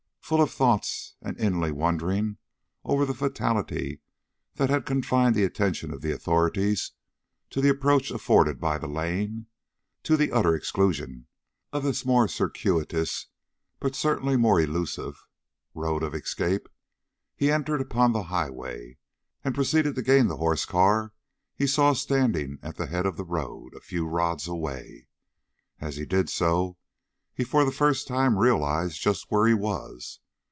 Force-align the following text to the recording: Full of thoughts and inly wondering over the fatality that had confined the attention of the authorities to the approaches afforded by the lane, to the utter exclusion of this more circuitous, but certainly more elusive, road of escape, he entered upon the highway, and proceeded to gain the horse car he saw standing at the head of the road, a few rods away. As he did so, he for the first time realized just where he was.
Full 0.31 0.41
of 0.41 0.53
thoughts 0.53 1.15
and 1.21 1.37
inly 1.37 1.73
wondering 1.73 2.37
over 2.85 3.05
the 3.05 3.13
fatality 3.13 3.99
that 4.55 4.69
had 4.69 4.85
confined 4.85 5.35
the 5.35 5.43
attention 5.43 5.93
of 5.93 5.99
the 5.99 6.13
authorities 6.13 6.93
to 7.49 7.59
the 7.59 7.67
approaches 7.67 8.11
afforded 8.15 8.57
by 8.57 8.77
the 8.77 8.87
lane, 8.87 9.47
to 10.03 10.15
the 10.15 10.31
utter 10.31 10.55
exclusion 10.55 11.27
of 11.73 11.83
this 11.83 12.05
more 12.05 12.29
circuitous, 12.29 13.27
but 13.81 13.93
certainly 13.93 14.37
more 14.37 14.61
elusive, 14.61 15.27
road 15.73 16.01
of 16.01 16.15
escape, 16.15 16.69
he 17.35 17.51
entered 17.51 17.81
upon 17.81 18.13
the 18.13 18.23
highway, 18.23 18.95
and 19.43 19.53
proceeded 19.53 19.95
to 19.95 20.01
gain 20.01 20.27
the 20.27 20.37
horse 20.37 20.63
car 20.63 21.11
he 21.57 21.67
saw 21.67 21.91
standing 21.91 22.57
at 22.63 22.77
the 22.77 22.85
head 22.87 23.05
of 23.05 23.17
the 23.17 23.25
road, 23.25 23.73
a 23.75 23.81
few 23.81 24.07
rods 24.07 24.47
away. 24.47 25.09
As 25.81 25.97
he 25.97 26.05
did 26.05 26.29
so, 26.29 26.77
he 27.33 27.43
for 27.45 27.65
the 27.65 27.71
first 27.71 28.07
time 28.07 28.37
realized 28.37 29.01
just 29.01 29.25
where 29.31 29.47
he 29.47 29.53
was. 29.53 30.19